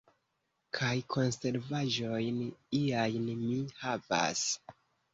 Kaj 0.77 0.93
konservaĵojn 1.17 2.41
iajn 2.83 3.31
mi 3.45 3.63
havas. 3.87 4.47